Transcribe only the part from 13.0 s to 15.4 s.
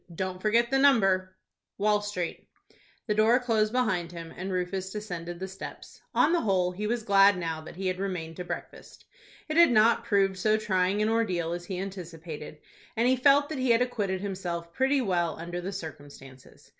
he felt that he had acquitted himself pretty well